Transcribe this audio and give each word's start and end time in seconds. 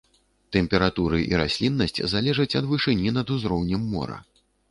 Тэмпературы 0.55 1.19
і 1.23 1.33
расліннасць 1.41 2.01
залежаць 2.15 2.57
ад 2.61 2.65
вышыні 2.73 3.15
над 3.21 3.27
узроўнем 3.39 3.87
мора. 3.93 4.17